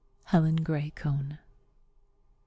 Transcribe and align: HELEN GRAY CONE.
HELEN 0.23 0.55
GRAY 0.55 0.89
CONE. 0.95 1.37